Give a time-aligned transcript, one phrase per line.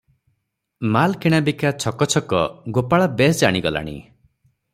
[0.95, 2.41] ମାଲ କିଣା ବିକା ଛକ ଛକ
[2.79, 3.97] ଗୋପାଳ ବେଶ ଜାଣିଗଲାଣି।